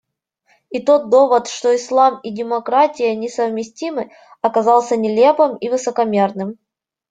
И 0.71 0.83
тот 0.83 1.09
довод, 1.11 1.47
что 1.47 1.75
ислам 1.75 2.21
и 2.21 2.31
демократия 2.31 3.15
несовместимы, 3.15 4.11
оказался 4.41 4.97
нелепым 4.97 5.57
и 5.57 5.69
высокомерным. 5.69 6.57